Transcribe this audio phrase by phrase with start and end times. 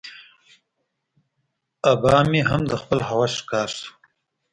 [1.91, 3.89] آبا مې هم د خپل هوس ښکار شو.